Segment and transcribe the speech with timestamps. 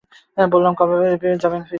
[0.37, 1.69] বললাম, কবে যাবেন ফিরে।